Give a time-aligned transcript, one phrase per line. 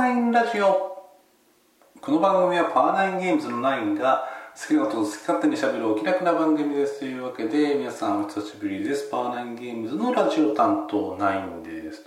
[0.00, 1.10] ナインラジオ。
[2.00, 4.24] この番組はパワーナインゲームズのナインが
[4.58, 7.00] 好きなことを好き勝手にしゃべるお気楽な番組です。
[7.00, 9.10] というわけで皆さんお久しぶりです。
[9.10, 12.02] パワーナインゲームズのラジオ担当ナインです。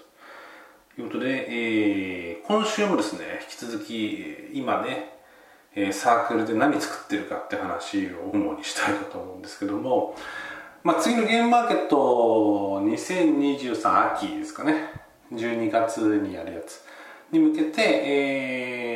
[0.95, 10.15] ということで、えー、今週もですね引き続き今ねサークルで何作ってるかって話を主にしたいかと思うんですけども、
[10.83, 14.89] まあ、次のゲームマーケット2023秋ですかね。
[15.31, 16.91] 12月にやるやつ。
[17.33, 17.81] に向けて、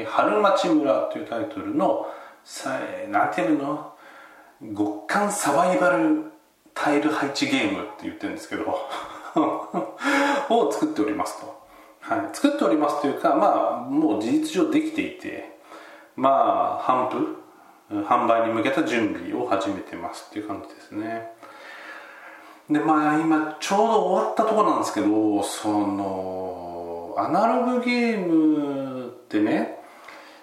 [0.01, 2.07] えー、春町村というタイトルの
[2.43, 3.93] さなんていうの？
[4.61, 6.31] 極寒サバイバル
[6.73, 8.63] タイル配置ゲームって言ってるんですけど
[10.49, 11.61] を作っておりますと、
[11.99, 15.59] はい、作っておりますというかまあもう事実上できていて
[16.15, 17.37] まあ販布
[17.89, 21.31] 販売に向けた準備を始めてますっていう感じですね。
[22.69, 26.76] でまあ今ちょうど終わったとこなんですけどその
[27.19, 29.79] アナログゲームってね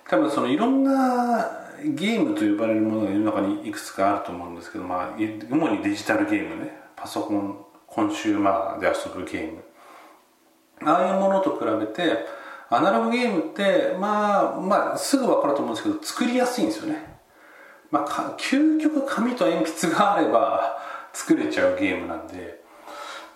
[0.08, 1.50] 多分そのいろんな
[1.84, 9.62] ゲームと呼ばれるものが世の中にいくつかあると思うんですけど、まあ、主にデジタルゲームねパソコンコンシューマーで遊ぶゲーム。
[10.82, 12.26] ああいうものと比べて
[12.68, 17.18] アナログゲームってまあまあすぐ分かると思うんですけど作りやすいんですよね、
[17.90, 20.76] まあ、究極紙と鉛筆があれば
[21.12, 22.60] 作れちゃうゲームなんで、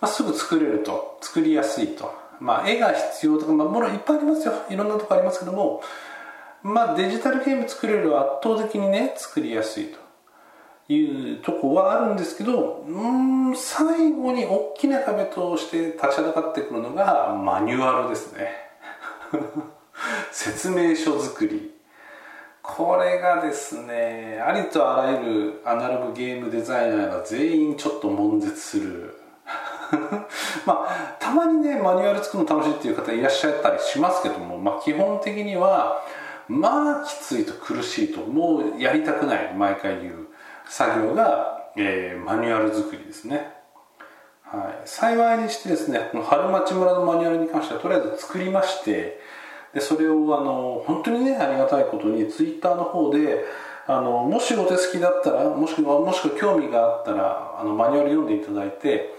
[0.01, 4.53] まあ、すぐ作れると作りやすいと、まあ、絵が必要とか、まあ、ものいっぱいありますよ。
[4.69, 5.81] いろんなとこありますけども、
[6.63, 9.87] まあ、デジタルゲーム作れる圧倒的にね作りやすい
[10.87, 18.51] というとこはあるんですけどうん最後に大きな壁として立ちはだかってくるのがマニュアルですね。
[20.31, 21.75] 説明書作り。
[22.61, 29.18] これがですねありとあらゆるアナログゲームデザイナーが全員ちょっと悶絶する。
[30.65, 36.01] まあたまにねマニュアル作るの楽しいっていう方いらっしゃったりしますけども、まあ、基本的には
[36.47, 40.27] まあきついと苦しいともうやりたくない毎回言う
[40.67, 43.53] 作業が、えー、マニュアル作りですね、
[44.43, 49.19] はい、幸いにしてですねこの春町村のマニュアルに関してはとりあえず作りまして
[49.73, 53.45] でそれをあの本当にねありがたいことにツイッターの方で
[53.87, 59.13] あのもしお手すきだったらもしくはもしくは興味があったらあのマニュアル読んでいただいて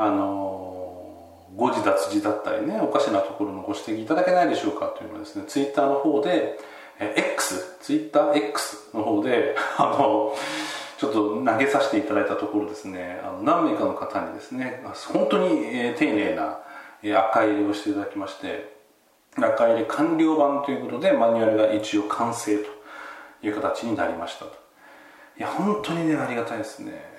[0.00, 6.58] あの誤字脱字だったりねおかしなところのご指摘いただけないでしょうかというのをですねツイッターの方で
[6.98, 10.34] え X ツイッター X の方であの
[10.96, 16.60] ちょっと投げさせていただいたところですねあの何名かの方にですね本当に、え丁寧な、
[17.02, 18.74] え赤入れをしていただきまして
[19.36, 24.52] 中入れ完了版ということでマニュアルが一応完成という形になりましたと。
[25.38, 27.09] いや本当にねありがたいですね。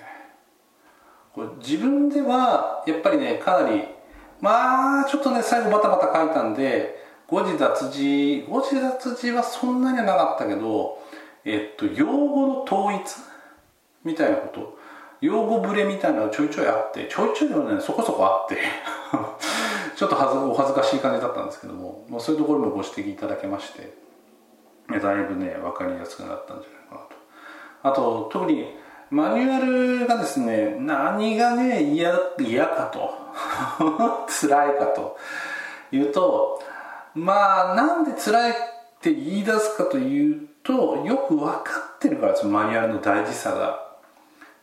[1.58, 3.82] 自分ではやっぱりねかなり
[4.40, 10.98] まあちょっとね最後バタバタ書いたんで誤字脱字誤字脱字はそんなにはなかったけど
[11.44, 13.16] えっと用語の統一？
[14.04, 14.82] みたいなこと。
[15.22, 18.58] 用語ブレみたいなのがちょいちょいあってちょいちょいでもねそこそこあって
[19.96, 23.94] ちょっとはずお恥ずかしい感じだったんですけども、まあ、そういうところもご指摘いただけまして
[24.88, 27.08] だいぶね分かりやすくなったんじゃないかなと。
[27.84, 28.74] あと特に
[29.12, 33.20] マニュアルがですね何がね嫌嫌かと。
[34.28, 35.16] 辛いかと
[35.90, 36.62] いうと
[37.14, 38.54] まあなんで辛いっ
[39.00, 41.60] て言い出すかというとよく分か
[41.96, 43.92] ってるからですマニュアルの大事さが。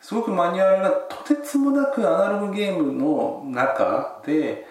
[0.02, 4.66] すごくマニュアルがとてつもなくアナログゲームの中で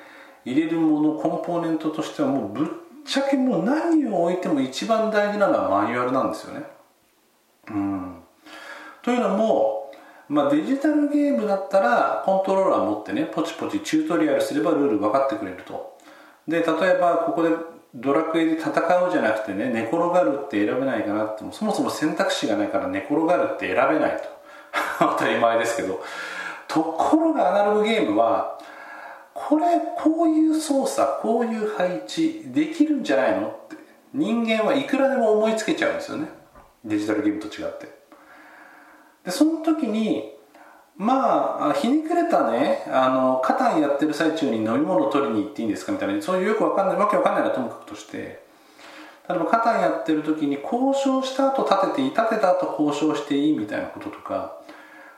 [0.45, 2.69] 入れるものコンポーネントとしてはもうぶっ
[3.05, 6.65] ちゃけもう何を置いても一番大事なのはマニュアルなんですよね。
[7.69, 8.18] うん、
[9.09, 9.91] というのも、
[10.29, 15.97] まあ、デジタルゲームだったらコントローラー持ってねポチポチチュートリアルすればルール分かってくれると。
[16.47, 16.65] で例え
[17.01, 17.49] ばここで
[17.95, 24.25] ドラクエで戦うじゃなくてね寝転がるって選べないかなってもそもそも選択肢がないから寝転がるって選べないと。
[25.17, 26.03] 当たり前ですけど。
[26.67, 28.59] ところがアナログゲームは
[29.33, 29.65] これ
[29.97, 33.77] こういう操作こういう配置できるんじゃないのって
[34.13, 36.29] 人間はいくらでも思いつけちゃうんですよね。
[36.85, 37.98] デジタルゲームと違って。
[39.29, 40.33] でその時に
[40.97, 48.47] まあひねくれたねあのカタンやってる最中に飲み物を取りに行っていいんですかみたいなそういうよくわかんないわけわかんないのはともかくとして。
[49.29, 54.57] 例えばカタンやってる時に交渉した後立てていい立てた後交渉していいみたいなこととか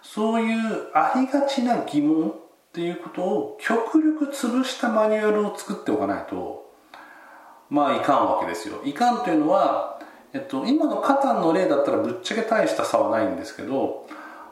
[0.02, 2.34] そういうありがちな疑問っ
[2.72, 6.72] ていうことを極力潰したマニュアルを作っておかないと
[7.68, 8.82] まあいかんわけですよ。
[8.84, 10.00] いかんというのは、
[10.32, 14.06] えっと、今のカタンの例だったらぶっちゃけ大した差はないんですけど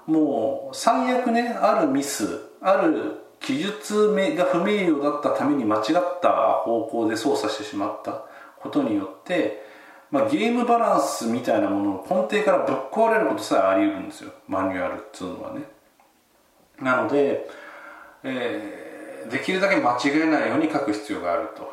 [0.07, 5.85] もう最悪ねあるミスある記述が不明瞭だったために間違っ
[6.21, 8.25] た方向で操作してしまった
[8.61, 9.69] ことによって
[10.11, 14.33] まあ、ゲームバランスみたいなものを根底からぶっ壊れることさえあり得るんですよ。
[14.47, 15.63] マニュアルっていうのはね。
[16.81, 17.47] なので、
[18.23, 21.71] えー、できるだけ間違えないように書く必要があると。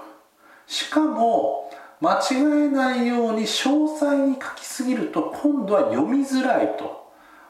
[0.67, 1.64] しかも
[2.01, 7.05] 間違えないように詳細に書きすぎると今度は読みづらいと。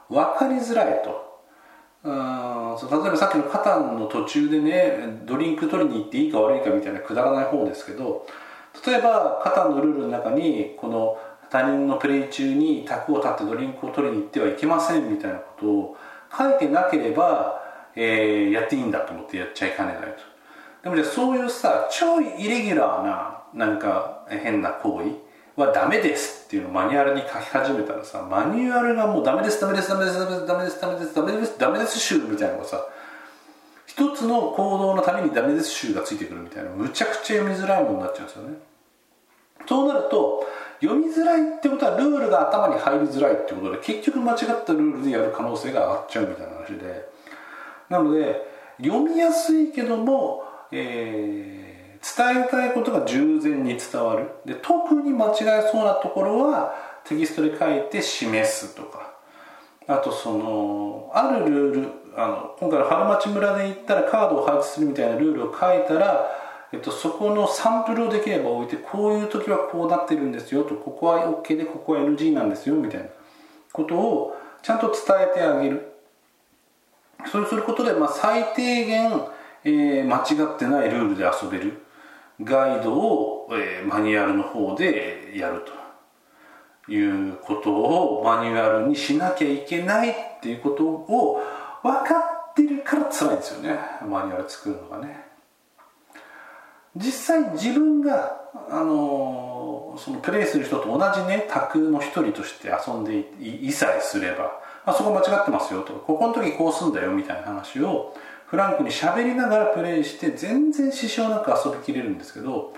[0.10, 1.26] 分かりづらいと。
[2.04, 8.28] うん例えばさっきのカタンの途中でねドリンク取りに行っていいか悪いかみたいなくだらない方ですけど
[8.86, 11.18] 例えばカタンのルールの中にこの
[11.50, 15.98] 他人のプレイ中に卓を立ってドリンクを取りに行ってはいけませんみたいなことを
[16.38, 17.60] 書いてなければ、
[17.96, 20.08] えー、やっていいんだと思ってやっちゃいかねないと。
[20.84, 25.12] でもじゃあそういうさ超イレギュラーななんか変な行為
[25.56, 32.86] はダメですっていうのをマニュアルに書き始めたらさマニュアルがもうダメですダメですダメですダメですダメですダメですダメですダメです集みたいなのがさ
[33.86, 38.58] 一つの行動のためにダメです集がついてくるみたいなむちゃくちゃ読みづらいものになっちゃうんですよね
[39.68, 40.46] そうなると
[40.82, 47.08] 読みづらいってことはルールが頭に入りづらいってことで結局間違ったルールでやる可能性が上がっちゃうみたいな話で
[47.90, 48.42] なので
[48.78, 51.65] 読みやすいけども、えー、
[52.18, 54.30] 伝えたいことが従前に伝わる。
[54.46, 56.76] で特に間違えそうなところは
[57.06, 59.14] テキストで書いて示すとか。
[59.88, 66.26] あとそのあるルールあの今回の春町村で行ったらカードを配置するみたいなルールを書いたら
[66.74, 73.08] えっと、そこのサンプルをできれば置いてこういう時はこうなってるんですよとここは OK でここは NG なんですよみたいな。
[73.72, 75.02] ことをちゃんと伝
[75.34, 75.92] えてあげる。
[77.32, 79.22] そうすることで、まあ、最低限、
[79.64, 81.85] えー、間違ってないルールで遊べる。
[82.44, 85.64] ガイドを、えー、マニュアルの方でやる
[86.86, 86.98] とい
[87.30, 91.42] うことをマニュアルにしなきゃいけないっていうことを
[91.82, 92.20] 分か
[92.52, 93.80] ってるから辛いんですよね。
[94.08, 95.26] マニュアル作るのがね。
[96.96, 108.14] 実際自分が、あのそのプレイする人と同じね卓の一人として遊んでいさえすれば、あ、そこ間違ってますよとここの時こうすんだよみたいな話を
[108.56, 112.74] フランクに喋りながらプレイして全然支障なく遊びきれるんですけど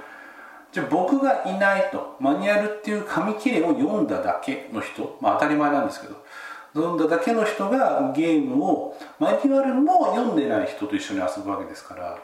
[0.71, 6.15] じゃあ僕がいないとマニュアルっていう紙切れを読んだだけの人まあ当たり前なんですけど
[6.73, 12.17] 読んだだけの人がゲームをマニュアルも読んでない人と一緒に遊ぶわけですから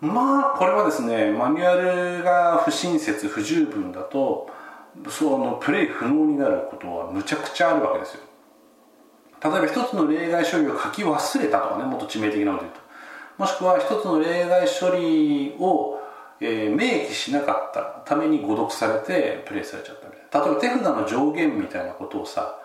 [0.00, 4.48] まあこれはですねマニュアルが不親切不十分だと
[5.08, 8.25] そのプレイ不能になることはむちゃくちゃあるわけですよ。
[9.50, 12.80] 例えば一つの例外処理を書き忘れたとかねもっと致命的なこと言うと。
[13.38, 16.00] もしくは一つの例外処理を、
[16.40, 20.46] えー、明記しなかったために誤読されてプレイされちゃったみたいな。
[20.46, 22.58] 例えば手札の上限みたいなことをさ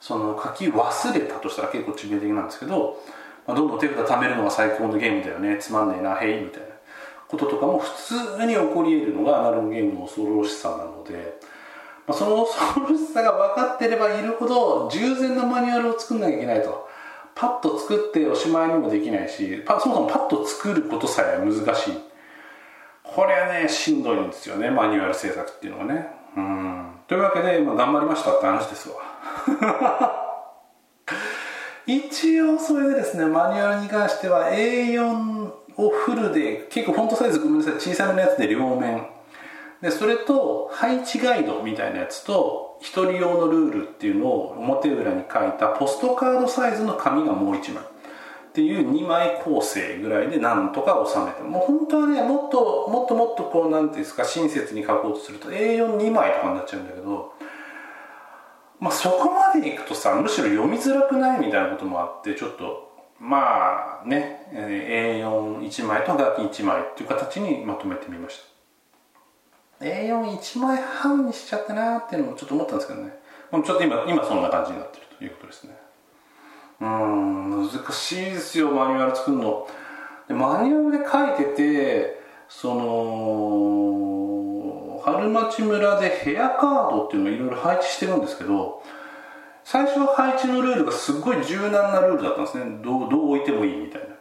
[0.00, 3.02] その書き忘れたとしたら結構致命的なんですけど、
[3.46, 5.56] まあ、どんどん手札貯めるのが最高のゲームだよね。
[5.58, 6.66] つまんねえなへいみたいな
[7.26, 7.90] こととかも普
[8.36, 11.38] 通に起こり得るのがアナログゲームの恐ろしさなので、
[12.08, 16.88] まあ、その恐ろしさが分かってればいるほど従前のマニュアルを作んなきゃいけないと。
[17.34, 21.94] パッと作っておしまいにもできないしそもそもパッと作ることさえ難しい。
[23.04, 26.08] これはねしんどいんですよねマニュアル制作っていうのはね。
[26.36, 26.90] うん。
[27.06, 28.96] というわけで、まあ、頑張りましたって話ですわ。
[31.86, 39.06] 一応それでですねマニュアルに関しては A4 をフルで結構フォントサイズごめんなさい小さめのやつで両面
[39.82, 47.84] でそれと配置ガイドみたいなやつと一人用のルールっていうのを表裏に書いたポストカードサイズの紙がもう1枚。
[48.48, 51.42] っていう2枚構成ぐらいでなんとか収めて。
[51.42, 57.34] もう本当はねもっともっともっとこうなんていうんですか親切に書こうとすると A42 枚とかになっちゃうんだけど
[58.80, 68.57] まあそこまでいくとさむしろ読みづらくないみたいなこともあってちょっとまあね A41 枚とガキ1枚っていう形にまとめてみました。
[69.80, 73.16] A41 枚半にしちゃったなっていうのもちょっと思ったんですけどね。
[73.50, 75.76] ちょっと今今そんな感じになってるということですね。
[76.80, 79.66] うん難しいですよマニュアル作るの。
[80.28, 83.98] でマニュアルで書いててその
[85.04, 88.82] 春町村でヘアカードっていうのをいろいろ配置してるんですけど
[89.64, 92.64] 最初は配置のルールがすごい柔軟なルールだったんですね。
[92.82, 94.17] どうどう置いてもいいみたいな。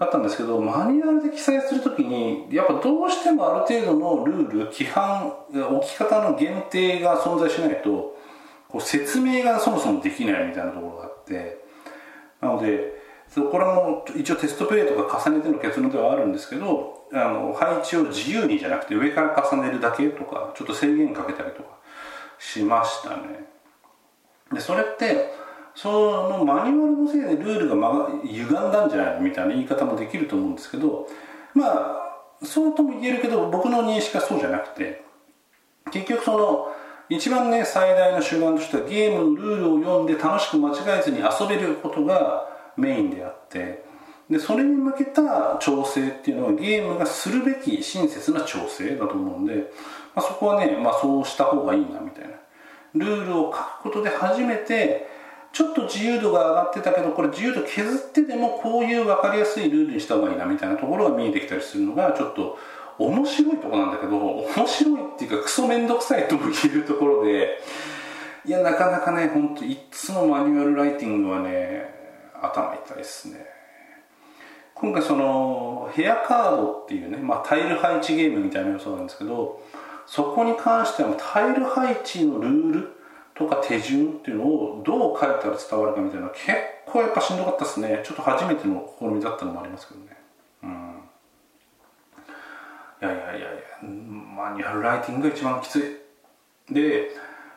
[0.00, 8.16] だったんですけどマニュアルで記載するときにやっぱどうしてもある程度のルール規範置き方の限定が存在しないと
[8.66, 11.58] こう説明がそもそもできないみたいなところがあって
[12.40, 21.78] なのでそこれも一応テストプレイとか重ねての結論ではあるんですけどあの配置を自由にじゃなくて上から重ねるだけとかちょっと制限かけたりとか
[22.38, 23.44] しましたね。
[24.50, 25.39] でそれって
[25.74, 25.90] そ
[26.28, 31.06] のマニュアルのせいでルールが、歪んだんじゃないのみたいな言い方もできると思うんですけど
[31.54, 32.10] まあ
[32.42, 35.04] そうとも言えるけど僕の認識はそうじゃなくて
[35.92, 36.68] 結局その
[37.08, 42.46] 一番ね最大の手段としてはゲームのルールを読んで楽しく間違えずに遊べることが
[42.76, 43.84] メインであって
[44.30, 49.72] でそれに向けた調整っていうのはゲームがするべき親切な調整だと思うんで、
[50.14, 52.36] まあ、そこはね、まあ、そうした方がいいなみたいな。
[52.94, 55.08] ルールを書くことで初めて
[55.52, 62.58] ちょっと自由度が上がってたけどこれ自由度削ってでもこういう分かりやすいルールにした方がいいなみたいなところが見えてきたりするのがちょっと
[62.98, 64.16] 面白いとこなんだけど
[64.56, 67.60] 面白いっていうかクソ面倒くさいとも言えるところで
[68.44, 71.94] いやなかなかね本当いつもマニュアルライティングはね
[72.40, 73.60] 頭痛いですね。
[74.74, 79.60] 今回そのヘアカードっていうね、まあ、タイル配置ゲームみたいな要素なんですけど
[80.06, 82.99] そこに関してはタイル配置のルール
[83.40, 86.46] とか手順っていうのをどう書いたら伝わるかみたいな結
[86.84, 88.02] 構やっぱしんどかったですね。
[88.04, 90.06] ちょっと初めての試みだったのもありますけどね。
[90.62, 91.00] うん。
[93.00, 93.48] いやいやいやいや。
[93.82, 96.74] マニュアルライティングが一番きつい。
[96.74, 97.08] で、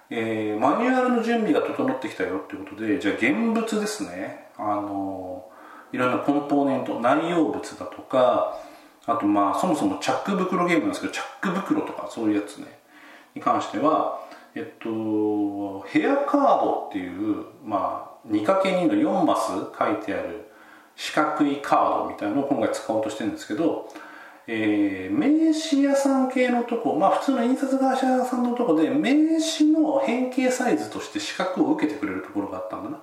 [0.10, 4.48] えー、マニュアルの準備が整ってきたよっていうことでじゃあ現物ですね。
[4.58, 5.50] あの
[5.92, 8.58] いろんなコンポーネント内容物だとか
[9.06, 12.80] あとまあそもそもチャック袋ゲームなんですけどチャック袋とかそういうやつね。
[13.36, 14.24] に関しては
[14.56, 20.50] えっとヘアカードっていうまあ 2×2 の4マス書いてある
[20.96, 23.90] 四角いカードみたいなのを今回使おうとしてるんですけど、
[24.48, 33.00] えー、名刺屋さん系のとこまあ普通の印刷会社さんのとこで名刺の変形サイズとして四角を受けてくれるところがあったんだな。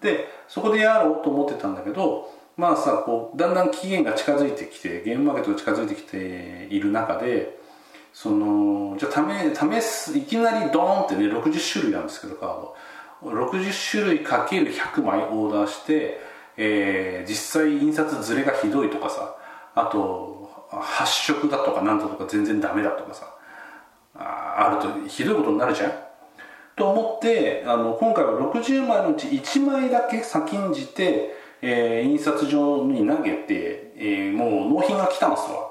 [0.00, 7.58] でそこでやろうと思ってたんだけどまあさこうだんだん期限が近づいてきてゲームマーケットが近づいてきている中で
[8.16, 12.76] そのじゃあ試すいきなりドーンってね60種類なんですけどカード。
[13.22, 16.18] 60種類かける100枚オーダーして、
[16.56, 19.36] えー、実際印刷ずれがひどいとかさ
[19.74, 23.34] あと発色だとかなんだとか全然ダメだとかさ
[24.14, 25.92] あるとひどいことになるじゃん？
[26.74, 35.65] と思ってあの今回は60枚のうち1枚だけ先んじて、えー、印刷所に投げて、えー、もう納品が来たんですわ。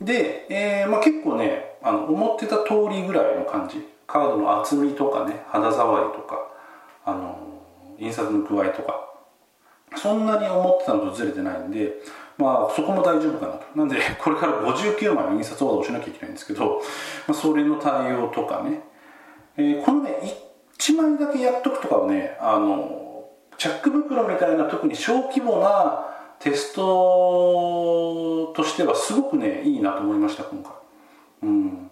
[0.00, 3.86] で、えーまあ、結構ねあの思ってた通りぐらいの感じ。
[4.06, 6.36] カードの厚みとかね肌触りとか
[7.06, 7.38] あの
[7.98, 9.04] 印刷の具合とか。
[9.96, 11.92] そんなに思ってたのとずれてないんで
[12.36, 13.64] まあそこも大丈夫かなと。
[13.76, 16.80] なんで これから59枚の印刷オーダーをしなきゃいけないんですけど、
[17.28, 18.82] まあ、それの対応とかね、
[19.56, 20.16] えー、このね
[20.78, 26.06] 1枚だけやっとくとかはねあのチャック袋みたいな特に小規模な
[26.38, 30.72] テストとしてはすごくねいいなと思いました今回。
[31.42, 31.90] うん。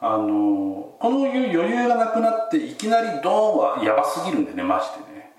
[0.00, 5.32] あのこの余裕がなくなっていきなりドーンはやばすぎるんでねマジでね。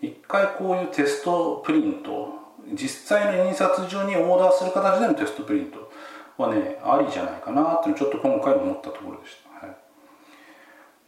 [0.00, 2.34] 一回こういうテストプリント
[2.74, 5.90] 実際の印刷所にオーダーする形でのテストプリント
[6.36, 9.46] はねありじゃないかなってちょっと今回思ったところでした、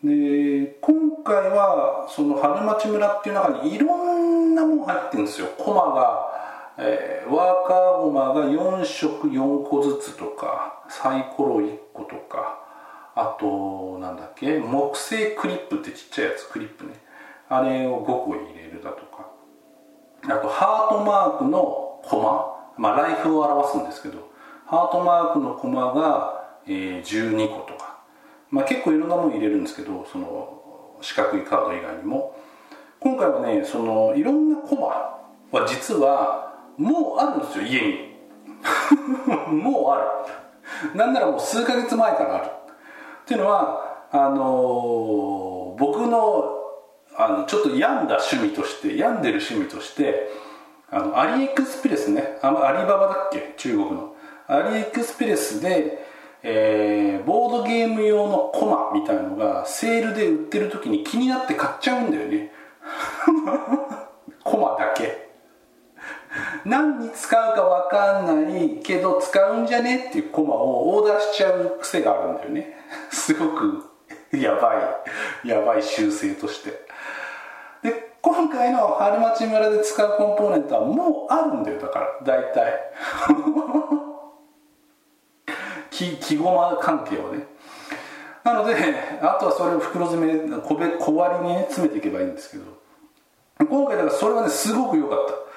[0.06, 5.48] で今回はその春町村っていう中にいろんなもん入ってるんですよ。
[5.58, 6.27] コマが。
[6.80, 12.64] えー、ワーカーゴマが4色4個ずつとかサイコロ1個とか
[13.16, 16.94] あとなんだっけ木製クリップってちっちゃいやつクリップね。
[17.48, 19.28] あれを5個入れるだとか。
[20.24, 22.20] あとハートマークのコ
[22.78, 24.30] マまあライフを表すんですけど
[24.66, 27.98] ハートマークのコマが、えー、12個とか。
[28.50, 32.36] まあ結構いろんなもの入れるんですけどその四角いカード以外にも。
[33.00, 36.47] 今回はねそのいろんなコマは実は
[36.78, 38.16] もうあるんですよ家に。
[39.52, 39.96] もうあ
[40.92, 40.96] る。
[40.96, 42.44] なんならもう数ヶ月前からある。
[42.46, 42.48] っ
[43.26, 46.54] ていうのはあの、僕の
[47.16, 50.30] あのちょっと病んだ趣味として病んでる趣味として
[50.88, 52.38] あのアリエクスプレスね。
[52.42, 53.54] あアリババだっけ？
[53.56, 54.14] 中国の。
[54.46, 56.06] アリエクスプレスで、
[56.42, 62.52] えー、ボードゲーム用のコマみたいのがセールで売ってる時に気になって買っちゃうんだよね。
[64.44, 65.27] コマだけ。
[66.64, 70.08] 何に使うか分かんないけど使うんじゃね？
[70.08, 72.78] っていうコマをオーダーしちゃう癖があるんだよね。
[73.10, 73.84] すごく
[74.32, 74.74] やば
[75.44, 76.86] いやばい習性として。
[77.82, 82.08] で今回の春町村で使うコンポーネントはもうあるんだよだから。
[82.22, 82.92] 大体。
[85.90, 87.46] 木木ごま関係はね。
[88.44, 88.74] なので
[89.20, 92.64] あとはそれを袋詰め小小割りに、ね、詰めていけばいいんですけど。
[93.68, 95.47] 今回だからそれはねすごく良かった。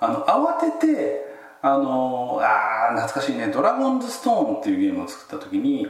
[0.00, 1.26] あの慌てて
[1.60, 5.88] あのあ懐かしいね「ドラゴンズストーン」っていうゲームを作った時に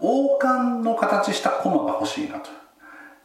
[0.00, 2.50] 王冠の形したコマが欲しいなと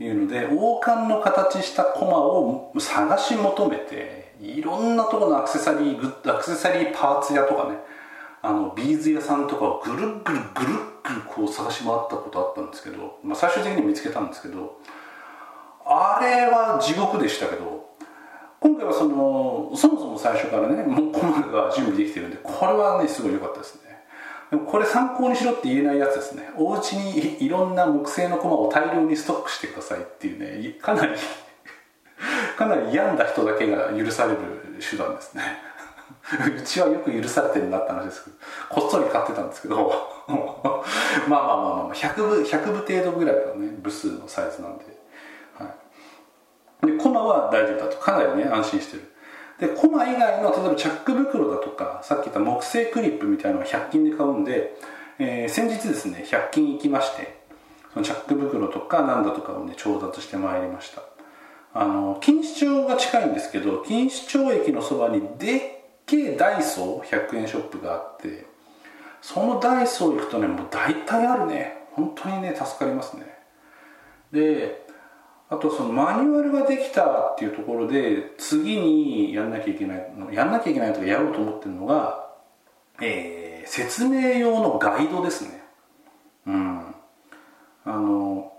[0.04, 7.78] いうので王冠の形したコマを探し求めていろんなところのアクセサリーグアクセサリーパーツ屋とかね
[8.44, 10.42] あのビーズ屋さんとかをぐるぐるぐる
[11.04, 14.78] ぐるこプを探し回ったことあったんですけど、まあ、最終的に見つけたんですけど
[15.86, 17.81] あれは地獄でしたけど
[18.62, 23.82] 今回はそのそもそも最初からねもうコマが準備できてるんでこれはねすごい良かったですね。
[24.52, 26.52] でもこれ参考にしろって言えないやつですね。
[26.56, 31.14] お家にいろんな木製のコマを大量にストックしてくださいっていうねかなり
[32.56, 34.38] かなり病んだ人だけが許される
[34.80, 35.42] 手段ですね。
[36.56, 38.36] うちはよく許されてるなって話ですけど
[38.70, 39.92] こっそり買ってたんですけど
[41.28, 44.86] まあまあまあまあ100部 ,100 部程度ぐらいのね部数のサイズなんで,、
[46.84, 47.98] でコマは大丈夫だと。
[47.98, 49.12] かなりね安心してる。
[49.60, 54.76] でコマ以外の例えばチャック袋だとかさっき言った木製クリップみたいなのは100均で買うんで、
[55.20, 57.40] えー、先日ですね100均行きまして
[57.94, 61.04] そのチャック袋とかなんだとかをね調達してまいりました。
[61.74, 65.62] あの錦糸町が近いんですけど錦糸町駅のそばにでっ
[66.06, 68.46] けえダイソー100円ショップがあって
[69.22, 71.78] そのダイソー行くとねもう大体あるね。
[71.92, 73.26] 本当にね助かりますね。
[74.32, 74.81] で
[75.52, 82.30] あとそのマニュアルができたっていうところで次にやんなきゃいけないやんなきゃいけないとかやろうと思ってるのが、
[83.02, 85.62] えー、説明用のガイドですね。
[86.48, 86.96] うん。
[87.84, 88.54] あの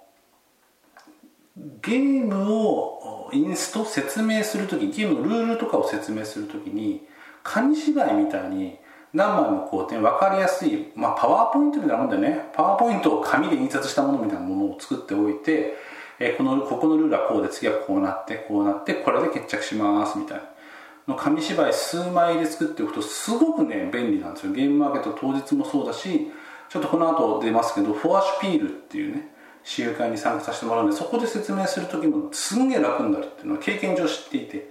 [1.81, 7.07] ゲームをインスト説明する時ゲームのルールとかを説明する時に
[7.43, 8.77] 紙芝居みたいに
[9.15, 12.51] 何枚もこう点分かりやすい、まあ、パワーポイントみたいなもんだよね。
[12.53, 15.75] パワーポイントを紙で印刷したものみたいなものを作っておいて
[16.25, 20.45] えー、このここのルールはこうで次はこうなってこうなってこれで決着しますみたいな。
[21.09, 24.53] の紙芝居数枚で作っておくとすごくね便利なんですよ。
[24.53, 26.31] ゲームマーケット当日もそうだし
[26.69, 34.71] ちょっとこの後出ますけどフォアシュピールっていうね集会に参加させてもらうんでそこで説明する時もすんげえ楽になるっていうのは経験上知っていて。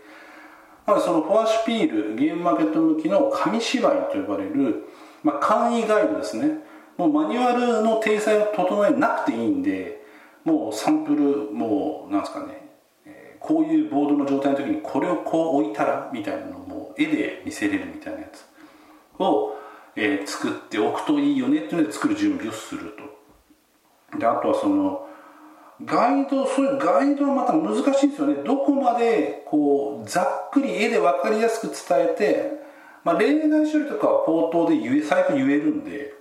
[0.87, 4.85] なのでそのフォアシュピールゲームマーケット向きの紙芝居と呼ばれる、
[5.23, 6.59] まあ、簡易ガイドですね。
[6.97, 10.00] もうマニュアルの体裁を整えなくていいんで
[10.43, 12.67] もうサンプルもうなんですかね、
[13.05, 18.45] えー、こういうボードの状態の時にこれをこう置いたらみたいなのも絵で見せれるみたいなやつ
[19.21, 19.55] を、
[19.95, 23.11] えー、作っておくといいよねっていうので作る準備をすると。
[24.17, 25.07] であとはその
[25.85, 28.35] ガイドそういうガイドはまた難しいんですよね。
[28.43, 32.51] どこまでこうざっくり絵で分かりやすく伝えて、
[33.03, 36.13] まあ、例外処理とかは口頭で言え最悪言えるんで、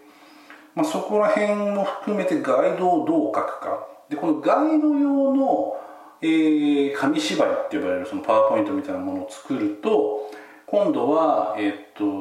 [0.75, 3.87] まあ、そこら辺も含めてガイドをどう書くか。
[4.11, 5.77] でこのガイド用の、
[6.21, 10.31] えー、紙芝居って呼ばれるそのパワーポイントみたいなものを作ると
[10.67, 11.77] 今度は、えー、っ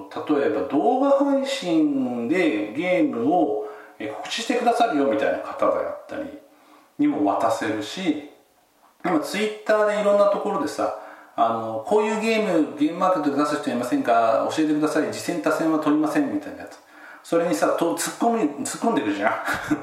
[0.08, 3.67] と例えば動画配信でゲームを
[3.99, 6.23] 告知してくださるよみたいな方がやったり
[6.97, 8.30] にも渡せるし
[9.04, 10.99] 今ツイッターでいろんなところでさ
[11.36, 14.45] あのこういうゲームゲームマーケットで出す人いませんか？
[14.56, 15.10] 教えてください。
[15.12, 16.34] 次戦多戦は取りません。
[16.34, 16.78] みたいなやつ。
[17.30, 19.34] それにさと突っ込み突っ込んでくるじゃん。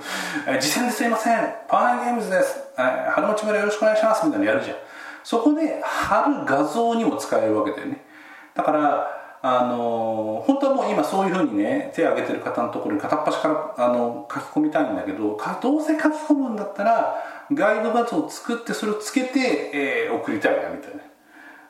[0.59, 1.55] 実践ですいません。
[1.69, 2.59] パワーゲームズです。
[2.75, 4.27] 春持ち村よろしくお願いします。
[4.27, 4.77] みたいなのやるじゃん。
[5.23, 8.05] そこで貼る画像にも使えるわけだよね。
[8.53, 9.09] だから
[9.43, 17.15] あの本当はもう今そういうふうにね手を挙げてる方のところに片っ端からあの書き込みたいんだけどどうせ書き込むんだったら
[17.53, 21.03] ガイド画像を作ってそれをつけて、えー、送りたいなみたいな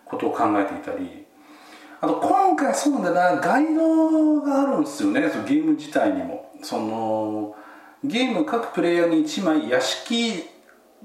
[0.07, 1.26] ことを考えていたり
[2.00, 5.28] あと今回そうだなガイドがあるんですよね。
[5.30, 6.52] そのゲーム自体にも。
[6.62, 7.54] その
[8.04, 10.44] ゲーム各プレイヤーに1枚屋敷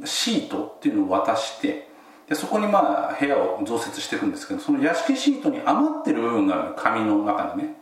[0.05, 1.89] シートっていうのを渡して
[2.27, 7.75] でそこにまあ部屋を増設していくんですけどその屋敷シートに余ってる部分がある紙の中にね。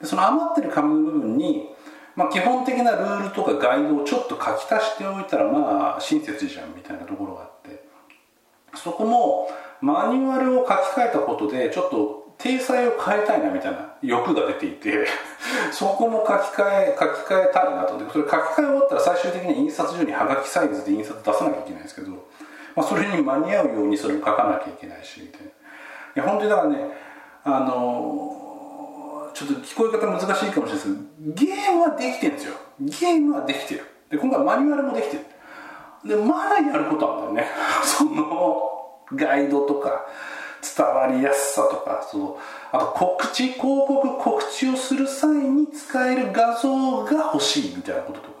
[0.00, 1.68] でその余ってる紙の部分に、
[2.14, 7.88] まあ、基本的なルールとかガイドをちょっと書き足しておいたらまあ親切じゃんみたいなところがあって。
[8.74, 9.48] そこも
[9.80, 15.06] マニュアルを書き換えたことでちょっと体裁を変えたいなみたいな欲が出ていて
[15.72, 17.98] そこも書き換え書き換えたいなと。
[17.98, 22.12] でそれ書き換え終わったら最終的に印刷所にはがきサイズで印刷出さなきゃいけないんですけど、
[22.76, 25.50] まあ、それに間に合うようにそれを書かなきゃいけないしみたいない
[26.14, 26.90] や本当にだからね
[27.44, 28.38] あの
[29.34, 30.98] ちょっと聞こえ方難しいかもしれないですけど
[31.34, 32.54] ゲームはできてるんですよ。
[32.80, 33.84] ゲームはできてる。
[34.10, 35.24] で今回マニュアルもできてる。
[36.04, 37.52] でまだやることあるんだよね。
[37.84, 38.70] その
[39.14, 40.06] ガイドとか
[40.62, 42.38] 伝わりやすさとかその
[42.72, 48.38] あと告知広告告知をする際に使える画像が欲しいみたいなこととか。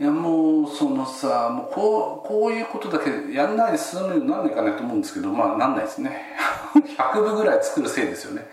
[0.00, 6.36] いやもうそのさもうこうこういうことだけやんないで進むようになんないかなと思うんですけどまあなんないですね。
[6.96, 8.48] 100部ぐらい作るせいですよね。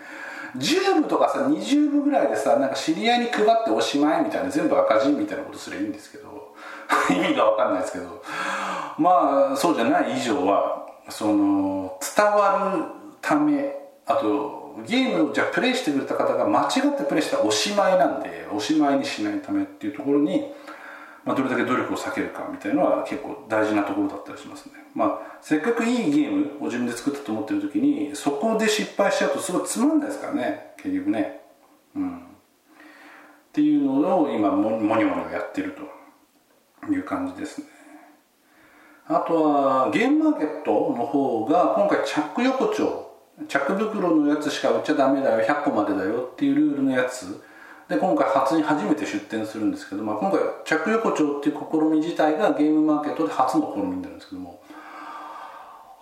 [0.56, 6.54] 10部とかさ20部ぐらいでさなんか知り合いに配っておしまいみたいな全部赤字みたいなことすればいいんですけど。
[7.10, 8.22] 意味が分かんないですけど。
[8.98, 13.74] まあそうじゃない以上はその伝わるため
[14.06, 20.52] あとゲームをじゃあプレイしてくれた方が間違ってプレイしたらおしまいなんでおしまいにしないためっていうところに、
[21.24, 30.74] まあ、どれだけ努力を避けるかみたいのは結構大事なところだったりしますね、まあ、せっかくいいゲームを自分で作ったと思ってる時にそこで失敗しちゃうとすごいつまんないですからね。
[30.76, 31.40] 結局ね。
[31.94, 32.18] うん。
[32.18, 32.20] っ
[33.52, 35.74] ていうのを今モニモニやってる
[36.82, 37.66] という感じですね。
[39.08, 43.06] あとはゲームマーケットの方が今回チャック横丁
[43.48, 47.42] チャック袋のやつしか売っちゃダメだよ100個までだよっていうルールのやつ。
[47.88, 54.60] で今回初に初めて出店するんですけど、まあ、今回チャック横丁っていう試み自体がゲームマーケットで初の試みになるんですけども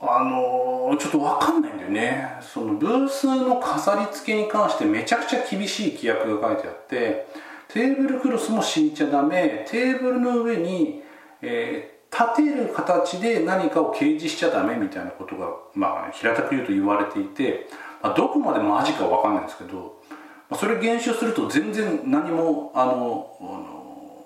[0.01, 2.39] あのー、ちょっと分かんないんだよね。
[2.41, 7.27] そのブースの飾り付けに関してめちゃくちゃ厳しい規約が書いてあって
[7.69, 11.03] テーブルクロスも敷いちゃダメテーブルの上に、
[11.43, 17.67] え立てる形で何かを掲示しちゃダメみたいなことが、まあ、平たく言うと言われていて、
[18.01, 20.01] まあ、どこまでマジか分かんないんですけど、
[20.49, 24.25] まあ、それ減少すると全然何もあの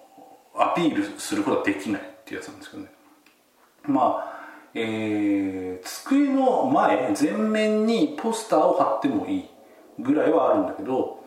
[0.55, 2.91] アピールすることはできないってやつなんですけどね。
[3.85, 4.39] まあ
[4.75, 9.49] えー、机の前全面にポスターを貼ってもいい
[9.99, 11.25] ぐらいはあるんだけど、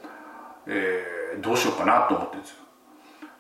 [0.68, 2.58] えー、どうしようかなと思ってるんですよ。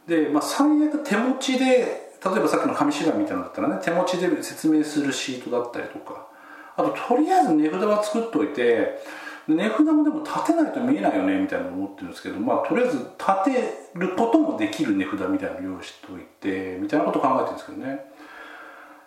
[0.07, 6.31] で、まあ、最悪手持ちで例えばさっきの紙芝居みたいなのだったらね手持ちで説明するシートだったりとか。
[6.77, 8.99] あととりあえず値札は作っといて
[9.47, 18.12] 値札もでも立てないと見えないよねみたいなの思ってるんですけどまあとりあえず立てることもできる値札みたいなのを用意しておいてみたいなことを考えてるんですけどね。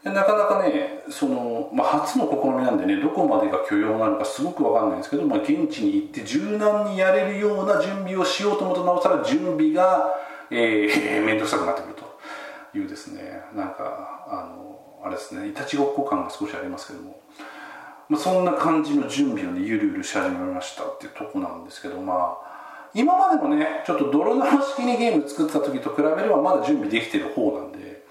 [0.05, 10.15] なかなかねその、まあ、初の試みなんでねどこまでが許容なのかすごく分かんないんですけど、まあ、現地に行って柔軟にやれるような準備をしようと思うとなおさら準備が
[10.51, 11.94] 面倒、えー、 くさくなってくる。
[12.79, 17.21] いうですねなんかあのあれですねいたちごっこ感が少しありますけども、
[18.09, 22.55] まあ、そんな感じの準備をねゆるゆるし始めましたっていうとこなんですけどまあ
[22.95, 28.05] 今までもねちょっと泥縄式にゲーム作った時と比べればまだ準備できてる方なんで、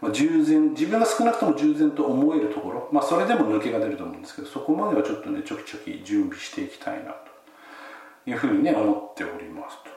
[0.00, 9.89] まあ、従前自分が少なくとも従前と思えるところまあそれでも抜けが出ると思うんですけどそこまではちょっとねちょきちょき準備していきたいなというふうにね思っておりますと。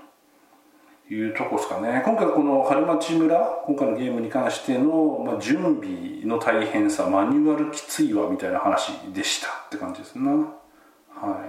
[1.09, 2.01] いうとこですかね。
[2.05, 9.47] 今回この春町村今回のゲームに関しての、まあ、準備の大変さマニュアルきついわみたいな話でした。
[9.47, 11.45] って感じですねは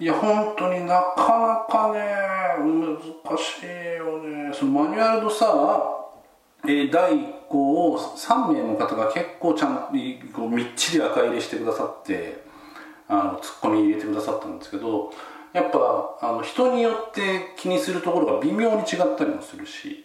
[0.00, 0.04] い。
[0.04, 2.00] いや本当になかなかね
[2.58, 3.66] 難しい
[3.98, 4.52] よね。
[4.52, 6.00] そのマニュアルのさ
[6.66, 12.42] え第1項を3名の方が結構ちゃんとみっちり赤入れしてくださって
[13.06, 15.12] あのツッコミ入れてくださったんですけど
[15.54, 20.04] やっぱあの人によって気にするところが微妙に違ったりもするし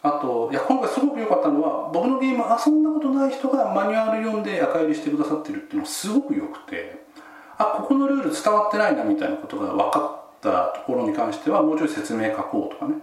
[0.00, 7.04] あといや今回すごく良かったのは僕のゲーム遊んだことない人がマニュアル読んで赤入りしてくださってるっていうのはすごく良くて
[7.58, 12.94] あここのルール伝わってないなみたいなことが分かったところに関してはもうちょい説明書こうとかね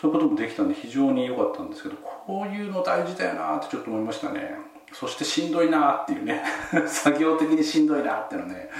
[0.00, 4.56] そういうこともできたんで非常に良かったんですけどこういうの大事だよなってちょっと思いましたね。
[4.94, 6.42] そしてしんどいなっていうね
[6.88, 8.70] 作業的にしんどいなってのね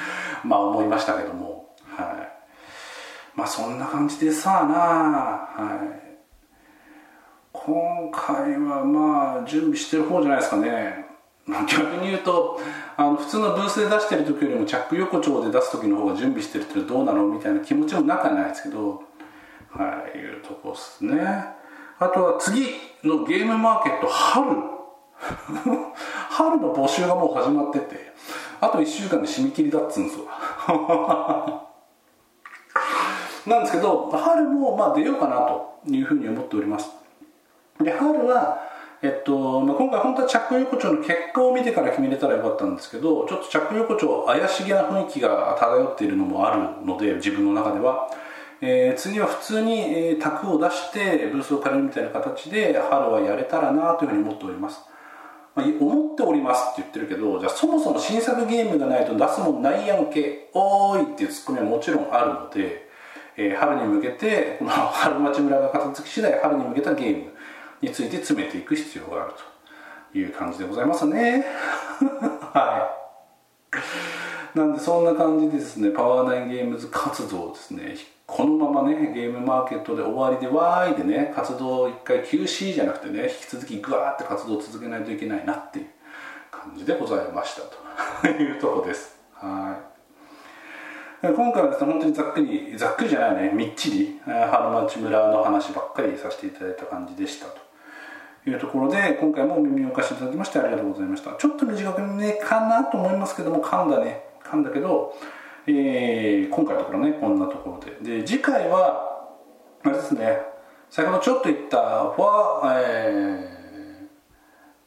[0.42, 1.67] まあ思いましたけども。
[2.02, 3.38] はい。
[3.38, 4.74] まあそんな感じでさあな
[5.64, 6.08] はい。
[7.52, 11.06] 今回はまあ準備してる方じゃないですかね。
[11.66, 12.60] 逆に言うと
[12.96, 17.26] あの普通のブースで出してる時よりもチャック横丁で出す時の方が準備してるってどうなの？
[17.26, 19.02] みたいな気持ちも中にないですけど。
[19.70, 20.18] はい。
[20.18, 21.20] いうとこですね。
[21.98, 22.66] あとは次
[23.02, 24.46] のゲームマーケット春。
[26.30, 28.12] 春の募集がもう始まってて。
[28.60, 31.67] あと1週間で締め切りだっつうんですわ。
[33.48, 36.90] なんですけど春もまあ出ようかなというふうに思っております。
[37.80, 38.68] で春は
[39.00, 48.10] えっとまあ、今回本当は着用横丁の結果を見てから決めれたらよかったんですけどちょっと着用横丁怪しげな雰囲気が漂っているのもあるので自分の中では、
[48.60, 54.80] えー、次は普通に、えー、卓を出してブースを借りるみたいな形で春はやれたらなというふうに思っております。
[55.54, 60.50] まあ、思っておりますって言ってるけどじゃあそもそも新作ゲームがないと出すもんないやんけ。
[60.54, 62.87] おーいっていうツッコミはもちろんあるので、
[63.40, 67.30] えー、春に向けてこの春町村が片付き次第春に向けたゲーム
[67.80, 69.32] について詰めていく必要がある
[70.12, 71.46] という感じでございますね。
[72.52, 72.90] は
[74.54, 74.58] い。
[74.58, 75.90] なんでそんな感じでですね。
[75.90, 77.96] パワーナインゲームズ活動をですね。
[78.26, 85.86] このままねゲームマーケットで終わりでわーいでね活動を一回休止じゃなくてね引き続きグワーって活動を続けないといけないなっていう
[86.50, 87.62] 感じでございました
[88.20, 89.18] というとこです。
[89.32, 89.87] はい。
[91.20, 97.58] 今回はですね本当にざっくりざっくりじゃないねみっちり春町村の話ばっかりさせていただいた感じでしたと
[98.48, 101.32] いうところで今回もお耳を貸していただきましてありがとうございました。
[101.32, 105.14] ちょっと短くねかなと思いますけども噛んだね噛んだけど
[105.66, 108.20] えー、今回のところねこんなところで。
[108.20, 109.26] で次回は
[109.82, 110.38] あれですね
[110.88, 112.26] 先ほどちょっと言ったフォ
[112.64, 114.06] ア、え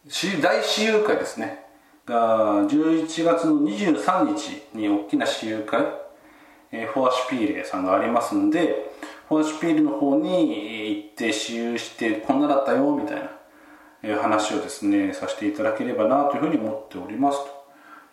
[0.08, 1.66] ー、大私有会ですね。
[2.06, 5.82] が11月の23日に大きな私有会、
[6.72, 8.92] え、フォアシュピーレさんがありますんで
[9.28, 13.30] フォアシュピーレの方に行って私有してこんなだったよみたいな、
[14.04, 17.40] え、話をですねさせていただければなというふうに思っております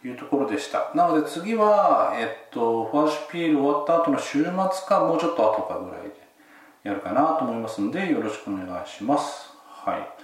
[0.03, 0.93] というところでした。
[0.95, 4.53] なので次は、えっと、フォアシュピール終わった後の週末
[4.87, 6.15] かもうちょっと後かぐらいで
[6.85, 9.53] やるかなと思いますのでよろしくお願いします。
[9.67, 10.19] はい。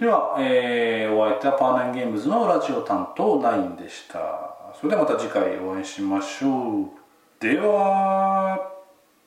[0.00, 4.72] では、えー、お相手はパーナンゲームズのラジオ担当ナインでした。
[4.74, 7.01] それではまた次回お会いしましょう。
[7.42, 8.71] では